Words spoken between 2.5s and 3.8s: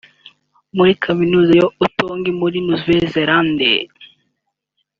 Nouvelle-Zélande